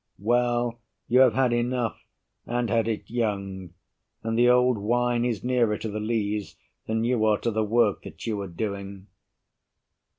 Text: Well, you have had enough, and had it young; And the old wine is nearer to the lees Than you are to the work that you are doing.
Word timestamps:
Well, 0.17 0.79
you 1.07 1.19
have 1.19 1.35
had 1.35 1.53
enough, 1.53 2.07
and 2.47 2.71
had 2.71 2.87
it 2.87 3.07
young; 3.07 3.75
And 4.23 4.35
the 4.35 4.49
old 4.49 4.79
wine 4.79 5.23
is 5.23 5.43
nearer 5.43 5.77
to 5.77 5.89
the 5.89 5.99
lees 5.99 6.55
Than 6.87 7.03
you 7.03 7.23
are 7.25 7.37
to 7.37 7.51
the 7.51 7.63
work 7.63 8.01
that 8.01 8.25
you 8.25 8.41
are 8.41 8.47
doing. 8.47 9.05